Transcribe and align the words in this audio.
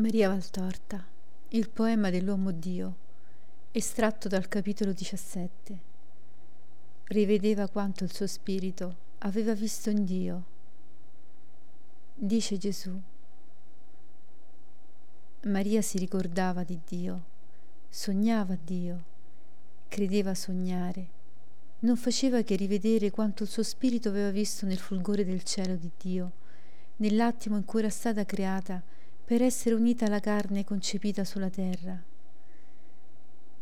Maria 0.00 0.30
Valtorta, 0.30 1.04
il 1.48 1.68
poema 1.68 2.08
dell'uomo 2.08 2.52
Dio, 2.52 2.96
estratto 3.70 4.28
dal 4.28 4.48
capitolo 4.48 4.94
17. 4.94 5.78
Rivedeva 7.04 7.68
quanto 7.68 8.04
il 8.04 8.12
suo 8.12 8.26
spirito 8.26 8.96
aveva 9.18 9.52
visto 9.52 9.90
in 9.90 10.06
Dio. 10.06 10.44
Dice 12.14 12.56
Gesù. 12.56 12.98
Maria 15.42 15.82
si 15.82 15.98
ricordava 15.98 16.64
di 16.64 16.80
Dio, 16.82 17.24
sognava 17.90 18.56
Dio, 18.58 19.04
credeva 19.88 20.34
sognare, 20.34 21.08
non 21.80 21.98
faceva 21.98 22.40
che 22.40 22.56
rivedere 22.56 23.10
quanto 23.10 23.42
il 23.42 23.50
suo 23.50 23.62
spirito 23.62 24.08
aveva 24.08 24.30
visto 24.30 24.64
nel 24.64 24.78
fulgore 24.78 25.26
del 25.26 25.42
cielo 25.42 25.76
di 25.76 25.90
Dio, 25.98 26.32
nell'attimo 26.96 27.58
in 27.58 27.66
cui 27.66 27.80
era 27.80 27.90
stata 27.90 28.24
creata 28.24 28.82
per 29.30 29.42
essere 29.42 29.76
unita 29.76 30.06
alla 30.06 30.18
carne 30.18 30.64
concepita 30.64 31.22
sulla 31.22 31.50
terra. 31.50 31.96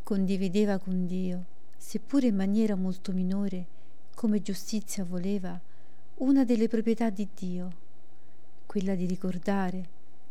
Condivideva 0.02 0.78
con 0.78 1.04
Dio, 1.04 1.44
seppure 1.76 2.28
in 2.28 2.36
maniera 2.36 2.74
molto 2.74 3.12
minore, 3.12 3.66
come 4.14 4.40
giustizia 4.40 5.04
voleva, 5.04 5.60
una 6.20 6.46
delle 6.46 6.68
proprietà 6.68 7.10
di 7.10 7.28
Dio, 7.34 7.72
quella 8.64 8.94
di 8.94 9.04
ricordare, 9.04 9.88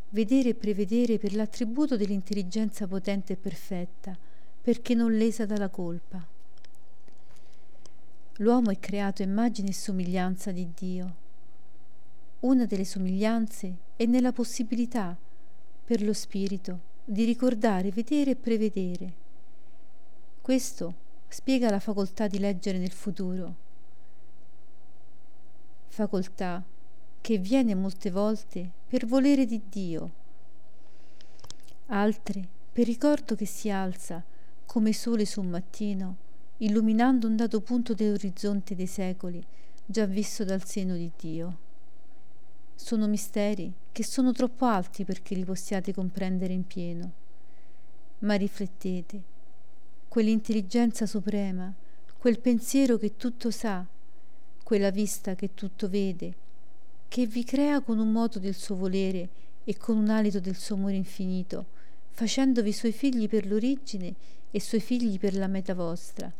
vedere 0.09 0.49
e 0.49 0.55
prevedere 0.55 1.19
per 1.19 1.35
l'attributo 1.35 1.97
dell'intelligenza 1.97 2.87
potente 2.87 3.33
e 3.33 3.37
perfetta, 3.37 4.17
perché 4.59 4.95
non 4.95 5.15
lesa 5.15 5.45
dalla 5.45 5.69
colpa. 5.69 6.25
L'uomo 8.37 8.71
è 8.71 8.79
creato 8.79 9.21
immagine 9.21 9.69
e 9.69 9.73
somiglianza 9.73 10.51
di 10.51 10.67
Dio. 10.75 11.15
Una 12.39 12.65
delle 12.65 12.85
somiglianze 12.85 13.75
è 13.95 14.05
nella 14.05 14.31
possibilità 14.31 15.15
per 15.87 16.03
lo 16.03 16.11
spirito 16.11 16.81
di 17.05 17.23
ricordare, 17.23 17.91
vedere 17.91 18.31
e 18.31 18.35
prevedere. 18.35 19.13
Questo 20.41 20.93
spiega 21.29 21.69
la 21.69 21.79
facoltà 21.79 22.27
di 22.27 22.39
leggere 22.39 22.77
nel 22.77 22.91
futuro, 22.91 23.55
facoltà 25.87 26.61
che 27.21 27.37
viene 27.37 27.73
molte 27.73 28.11
volte 28.11 28.69
per 28.85 29.05
volere 29.05 29.45
di 29.45 29.61
Dio, 29.69 30.11
altre 31.85 32.45
per 32.73 32.85
ricordo 32.85 33.35
che 33.35 33.45
si 33.45 33.69
alza 33.69 34.21
come 34.65 34.91
sole 34.91 35.25
su 35.25 35.39
un 35.39 35.47
mattino, 35.47 36.17
illuminando 36.57 37.27
un 37.27 37.37
dato 37.37 37.61
punto 37.61 37.93
dell'orizzonte 37.93 38.75
dei 38.75 38.87
secoli 38.87 39.41
già 39.85 40.05
visto 40.05 40.43
dal 40.43 40.65
seno 40.65 40.95
di 40.95 41.09
Dio. 41.17 41.57
Sono 42.75 43.07
misteri 43.07 43.73
che 43.97 44.03
sono 44.03 44.31
troppo 44.31 44.65
alti 44.67 45.05
perché 45.05 45.33
li 45.33 45.43
possiate 45.43 45.91
comprendere 45.91 46.53
in 46.53 46.67
pieno. 46.67 47.11
Ma 48.19 48.35
riflettete, 48.35 49.19
quell'intelligenza 50.07 51.07
suprema, 51.07 51.73
quel 52.19 52.37
pensiero 52.39 52.97
che 52.97 53.17
tutto 53.17 53.49
sa, 53.49 53.83
quella 54.61 54.91
vista 54.91 55.33
che 55.33 55.55
tutto 55.55 55.89
vede, 55.89 56.31
che 57.07 57.25
vi 57.25 57.43
crea 57.43 57.81
con 57.81 57.97
un 57.97 58.11
moto 58.11 58.37
del 58.37 58.53
suo 58.53 58.75
volere 58.75 59.29
e 59.63 59.75
con 59.77 59.97
un 59.97 60.09
alito 60.09 60.39
del 60.39 60.57
suo 60.57 60.75
amore 60.75 60.95
infinito, 60.95 61.65
facendovi 62.11 62.71
suoi 62.73 62.91
figli 62.91 63.27
per 63.27 63.47
l'origine 63.47 64.13
e 64.51 64.61
suoi 64.61 64.79
figli 64.79 65.17
per 65.17 65.35
la 65.35 65.47
meta 65.47 65.73
vostra, 65.73 66.31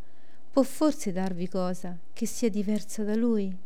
può 0.51 0.61
forse 0.61 1.11
darvi 1.11 1.49
cosa 1.49 1.97
che 2.13 2.27
sia 2.27 2.51
diversa 2.51 3.03
da 3.03 3.15
lui? 3.15 3.65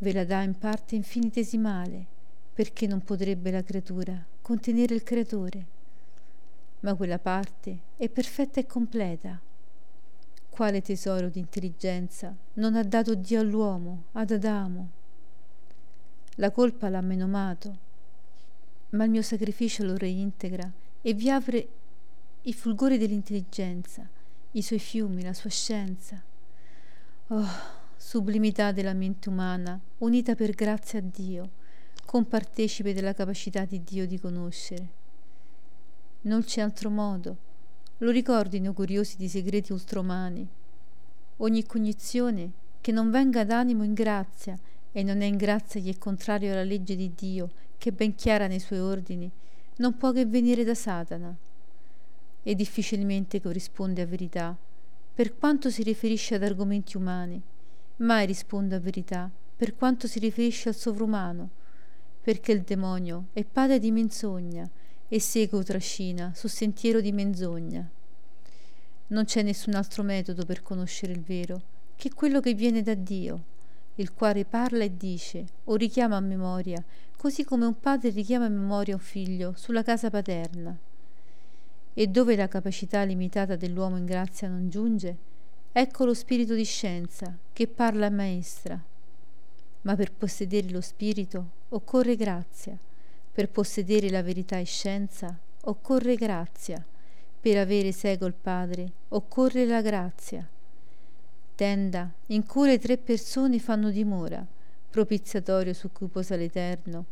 Ve 0.00 0.12
la 0.12 0.24
dà 0.24 0.42
in 0.42 0.58
parte 0.58 0.94
infinitesimale, 0.94 2.06
perché 2.52 2.86
non 2.86 3.02
potrebbe 3.02 3.50
la 3.50 3.62
creatura 3.62 4.26
contenere 4.40 4.94
il 4.94 5.02
creatore. 5.02 5.66
Ma 6.80 6.94
quella 6.94 7.18
parte 7.18 7.78
è 7.96 8.08
perfetta 8.08 8.60
e 8.60 8.66
completa. 8.66 9.40
Quale 10.48 10.82
tesoro 10.82 11.28
di 11.28 11.38
intelligenza 11.38 12.34
non 12.54 12.74
ha 12.74 12.82
dato 12.82 13.14
Dio 13.14 13.40
all'uomo, 13.40 14.04
ad 14.12 14.30
Adamo? 14.30 14.90
La 16.36 16.50
colpa 16.50 16.88
l'ha 16.88 17.00
menomato, 17.00 17.78
ma 18.90 19.04
il 19.04 19.10
mio 19.10 19.22
sacrificio 19.22 19.84
lo 19.84 19.96
reintegra 19.96 20.70
e 21.02 21.12
vi 21.12 21.30
apre 21.30 21.68
i 22.42 22.52
fulgori 22.54 22.96
dell'intelligenza, 22.96 24.08
i 24.52 24.62
suoi 24.62 24.78
fiumi, 24.78 25.22
la 25.22 25.34
sua 25.34 25.50
scienza. 25.50 26.20
Oh, 27.28 27.79
sublimità 28.10 28.72
della 28.72 28.92
mente 28.92 29.28
umana, 29.28 29.78
unita 29.98 30.34
per 30.34 30.50
grazia 30.50 30.98
a 30.98 31.02
Dio, 31.02 31.50
compartecipe 32.04 32.92
della 32.92 33.14
capacità 33.14 33.64
di 33.64 33.84
Dio 33.84 34.04
di 34.04 34.18
conoscere. 34.18 34.88
Non 36.22 36.42
c'è 36.42 36.60
altro 36.60 36.90
modo, 36.90 37.36
lo 37.98 38.10
ricordino 38.10 38.72
curiosi 38.72 39.16
di 39.16 39.28
segreti 39.28 39.70
ultraumani. 39.70 40.44
Ogni 41.36 41.64
cognizione 41.64 42.50
che 42.80 42.90
non 42.90 43.12
venga 43.12 43.44
d'animo 43.44 43.84
in 43.84 43.94
grazia 43.94 44.58
e 44.90 45.04
non 45.04 45.20
è 45.20 45.26
in 45.26 45.36
grazia 45.36 45.80
chi 45.80 45.90
è 45.90 45.96
contrario 45.96 46.50
alla 46.50 46.64
legge 46.64 46.96
di 46.96 47.12
Dio, 47.14 47.48
che 47.78 47.90
è 47.90 47.92
ben 47.92 48.16
chiara 48.16 48.48
nei 48.48 48.58
suoi 48.58 48.80
ordini, 48.80 49.30
non 49.76 49.96
può 49.96 50.10
che 50.10 50.26
venire 50.26 50.64
da 50.64 50.74
Satana 50.74 51.32
e 52.42 52.54
difficilmente 52.56 53.40
corrisponde 53.40 54.02
a 54.02 54.06
verità, 54.06 54.56
per 55.14 55.38
quanto 55.38 55.70
si 55.70 55.84
riferisce 55.84 56.34
ad 56.34 56.42
argomenti 56.42 56.96
umani 56.96 57.40
mai 58.00 58.26
risponde 58.26 58.74
a 58.74 58.80
verità 58.80 59.30
per 59.56 59.74
quanto 59.74 60.06
si 60.06 60.18
riferisce 60.18 60.70
al 60.70 60.74
sovrumano, 60.74 61.50
perché 62.22 62.52
il 62.52 62.62
demonio 62.62 63.26
è 63.32 63.44
padre 63.44 63.78
di 63.78 63.90
menzogna 63.90 64.68
e 65.08 65.20
segue 65.20 65.62
trascina 65.64 66.32
su 66.34 66.48
sentiero 66.48 67.00
di 67.00 67.12
menzogna. 67.12 67.86
Non 69.08 69.24
c'è 69.24 69.42
nessun 69.42 69.74
altro 69.74 70.02
metodo 70.02 70.46
per 70.46 70.62
conoscere 70.62 71.12
il 71.12 71.20
vero 71.20 71.60
che 71.96 72.14
quello 72.14 72.40
che 72.40 72.54
viene 72.54 72.82
da 72.82 72.94
Dio, 72.94 73.44
il 73.96 74.14
quale 74.14 74.46
parla 74.46 74.84
e 74.84 74.96
dice 74.96 75.44
o 75.64 75.74
richiama 75.74 76.16
a 76.16 76.20
memoria, 76.20 76.82
così 77.16 77.44
come 77.44 77.66
un 77.66 77.78
padre 77.78 78.10
richiama 78.10 78.46
a 78.46 78.50
memoria 78.50 78.94
un 78.94 79.00
figlio 79.00 79.52
sulla 79.56 79.82
casa 79.82 80.08
paterna. 80.08 80.74
E 81.92 82.06
dove 82.06 82.34
la 82.34 82.48
capacità 82.48 83.02
limitata 83.02 83.56
dell'uomo 83.56 83.98
in 83.98 84.06
grazia 84.06 84.48
non 84.48 84.70
giunge, 84.70 85.28
Ecco 85.72 86.04
lo 86.04 86.14
spirito 86.14 86.54
di 86.54 86.64
scienza 86.64 87.32
che 87.60 87.66
parla 87.66 88.08
maestra. 88.08 88.82
Ma 89.82 89.94
per 89.94 90.12
possedere 90.12 90.70
lo 90.70 90.80
spirito 90.80 91.50
occorre 91.68 92.16
grazia, 92.16 92.74
per 93.30 93.50
possedere 93.50 94.08
la 94.08 94.22
verità 94.22 94.56
e 94.56 94.64
scienza 94.64 95.38
occorre 95.64 96.14
grazia, 96.14 96.82
per 97.38 97.58
avere 97.58 97.92
seco 97.92 98.24
il 98.24 98.32
Padre 98.32 98.90
occorre 99.08 99.66
la 99.66 99.82
grazia. 99.82 100.48
Tenda 101.54 102.10
in 102.28 102.46
cui 102.46 102.66
le 102.66 102.78
tre 102.78 102.96
persone 102.96 103.58
fanno 103.58 103.90
dimora, 103.90 104.42
propiziatorio 104.88 105.74
su 105.74 105.92
cui 105.92 106.06
posa 106.06 106.36
l'Eterno, 106.36 107.04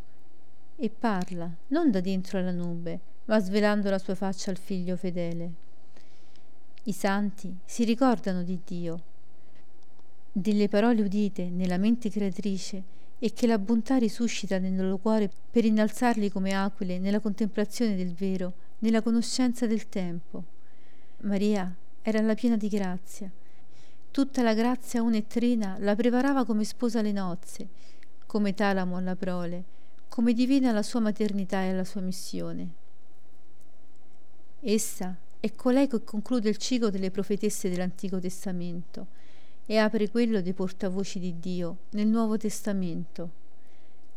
e 0.77 0.89
parla 0.89 1.55
non 1.67 1.91
da 1.91 2.01
dentro 2.01 2.39
alla 2.39 2.53
nube, 2.53 2.99
ma 3.27 3.39
svelando 3.39 3.91
la 3.91 3.99
sua 3.99 4.15
faccia 4.15 4.51
al 4.51 4.57
figlio 4.57 4.97
fedele. 4.97 5.53
I 6.85 6.93
santi 6.93 7.55
si 7.67 7.85
ricordano 7.85 8.43
di 8.43 8.59
Dio, 8.65 9.08
delle 10.41 10.69
parole 10.69 11.03
udite 11.03 11.49
nella 11.51 11.79
mente 11.79 12.11
creatrice 12.11 12.83
e 13.19 13.33
che 13.33 13.47
la 13.47 13.59
bontà 13.59 13.97
risuscita 13.97 14.59
nel 14.59 14.77
loro 14.77 14.99
cuore 14.99 15.29
per 15.51 15.65
innalzarli 15.65 16.31
come 16.31 16.53
aquile 16.53 16.99
nella 16.99 17.19
contemplazione 17.19 17.97
del 17.97 18.15
vero, 18.15 18.53
nella 18.79 19.03
conoscenza 19.03 19.67
del 19.67 19.89
tempo. 19.89 20.45
Maria 21.23 21.75
era 22.03 22.21
alla 22.21 22.35
piena 22.35 22.57
di 22.57 22.69
grazia. 22.69 23.31
Tutta 24.11 24.43
la 24.43 24.55
grazia 24.55 25.03
una 25.03 25.17
e 25.17 25.27
trina 25.27 25.77
la 25.81 25.97
preparava 25.97 26.45
come 26.45 26.65
sposa 26.65 27.01
alle 27.01 27.13
nozze, 27.13 27.69
come 28.27 28.55
talamo 28.55 28.97
alla 28.97 29.17
prole, 29.17 29.65
come 30.09 30.33
divina 30.33 30.71
alla 30.71 30.83
sua 30.83 31.01
maternità 31.01 31.63
e 31.63 31.71
alla 31.71 31.85
sua 31.85 32.01
missione. 32.01 32.69
Essa 34.61 35.17
è 35.41 35.53
colei 35.53 35.89
che 35.89 36.03
conclude 36.05 36.49
il 36.49 36.57
ciclo 36.57 36.91
delle 36.91 37.11
profetesse 37.11 37.69
dell'Antico 37.69 38.19
Testamento 38.21 39.18
e 39.71 39.77
apre 39.77 40.09
quello 40.09 40.41
dei 40.41 40.55
portavoci 40.55 41.19
di 41.19 41.39
Dio 41.39 41.77
nel 41.91 42.07
Nuovo 42.07 42.39
Testamento. 42.39 43.31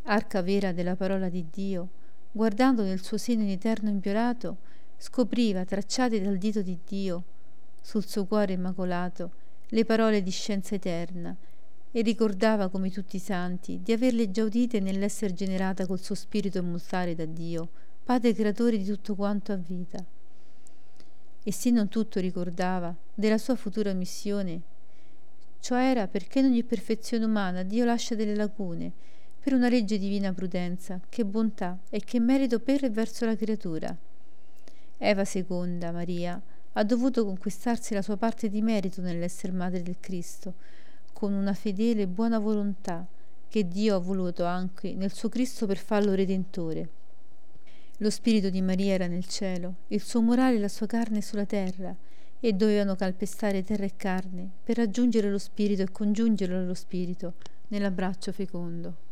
Arca 0.03 0.41
vera 0.41 0.71
della 0.71 0.95
parola 0.95 1.27
di 1.27 1.45
Dio, 1.51 1.89
guardando 2.31 2.83
nel 2.83 3.03
suo 3.03 3.17
seno 3.17 3.41
in 3.41 3.49
eterno 3.49 3.89
impiorato, 3.89 4.59
scopriva 4.95 5.65
tracciate 5.65 6.21
dal 6.21 6.37
dito 6.37 6.61
di 6.61 6.79
Dio 6.87 7.23
sul 7.81 8.07
suo 8.07 8.23
cuore 8.23 8.53
immacolato 8.53 9.31
le 9.67 9.83
parole 9.83 10.23
di 10.23 10.31
scienza 10.31 10.75
eterna 10.75 11.35
e 11.91 12.01
ricordava 12.01 12.69
come 12.69 12.89
tutti 12.89 13.17
i 13.17 13.19
santi 13.19 13.81
di 13.83 13.91
averle 13.91 14.31
già 14.31 14.45
udite 14.45 14.79
nell'essere 14.79 15.33
generata 15.33 15.85
col 15.85 15.99
suo 15.99 16.15
spirito 16.15 16.59
immortale 16.59 17.13
da 17.13 17.25
Dio, 17.25 17.67
Padre 18.05 18.33
creatore 18.33 18.77
di 18.77 18.85
tutto 18.85 19.15
quanto 19.15 19.51
ha 19.51 19.57
vita 19.57 20.01
e 21.43 21.51
se 21.51 21.71
non 21.71 21.89
tutto 21.89 22.21
ricordava 22.21 22.95
della 23.13 23.37
sua 23.37 23.55
futura 23.55 23.93
missione, 23.93 24.61
ciò 25.61 25.77
era 25.77 26.07
perché 26.07 26.39
in 26.39 26.45
ogni 26.45 26.63
perfezione 26.63 27.23
umana 27.23 27.63
Dio 27.63 27.85
lascia 27.85 28.15
delle 28.15 28.35
lacune, 28.35 28.91
per 29.39 29.53
una 29.53 29.69
legge 29.69 29.97
divina 29.97 30.33
prudenza, 30.33 30.99
che 31.07 31.23
bontà 31.23 31.79
e 31.89 32.01
che 32.01 32.19
merito 32.19 32.59
per 32.59 32.83
e 32.83 32.89
verso 32.89 33.25
la 33.25 33.35
creatura. 33.35 33.95
Eva 34.97 35.23
II, 35.31 35.77
Maria, 35.91 36.41
ha 36.73 36.83
dovuto 36.83 37.25
conquistarsi 37.25 37.93
la 37.93 38.01
sua 38.01 38.17
parte 38.17 38.49
di 38.49 38.61
merito 38.61 39.01
nell'essere 39.01 39.53
madre 39.53 39.81
del 39.81 39.97
Cristo, 39.99 40.55
con 41.13 41.33
una 41.33 41.53
fedele 41.53 42.03
e 42.03 42.07
buona 42.07 42.39
volontà 42.39 43.05
che 43.47 43.67
Dio 43.67 43.95
ha 43.95 43.99
voluto 43.99 44.45
anche 44.45 44.93
nel 44.93 45.13
suo 45.13 45.29
Cristo 45.29 45.65
per 45.67 45.77
farlo 45.77 46.13
redentore. 46.13 46.89
Lo 47.97 48.09
spirito 48.09 48.49
di 48.49 48.61
Maria 48.61 48.93
era 48.93 49.07
nel 49.07 49.25
cielo, 49.25 49.75
il 49.87 50.01
suo 50.01 50.21
morale 50.21 50.55
e 50.55 50.59
la 50.59 50.67
sua 50.67 50.87
carne 50.87 51.21
sulla 51.21 51.45
terra, 51.45 51.95
e 52.41 52.53
dovevano 52.53 52.95
calpestare 52.95 53.63
terra 53.63 53.85
e 53.85 53.93
carne 53.95 54.49
per 54.63 54.75
raggiungere 54.75 55.29
lo 55.29 55.37
spirito 55.37 55.83
e 55.83 55.91
congiungerlo 55.91 56.57
allo 56.57 56.73
spirito 56.73 57.35
nell'abbraccio 57.69 58.33
fecondo. 58.33 59.10